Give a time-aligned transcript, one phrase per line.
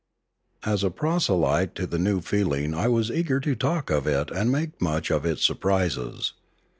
[0.63, 4.51] As a proselyte to the new feeling I was eager to talk of it and
[4.51, 6.33] make much of its surprises.